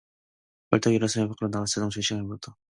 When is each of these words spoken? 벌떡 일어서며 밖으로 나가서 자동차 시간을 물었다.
벌떡 0.71 0.95
일어서며 0.95 1.27
밖으로 1.27 1.49
나가서 1.51 1.73
자동차 1.75 2.01
시간을 2.01 2.23
물었다. 2.23 2.55